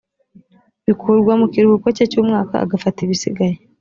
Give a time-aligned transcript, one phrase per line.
[0.85, 3.55] bikurwa mu kiruhuko cye cy’umwaka agafata ibisigaye